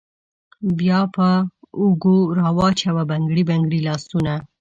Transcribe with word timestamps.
بیا 0.79 0.99
په 1.15 1.27
اوږو 1.79 2.17
راوچوه 2.39 3.01
بنګړي 3.09 3.43
بنګړي 3.49 3.79
لاسونه 3.87 4.33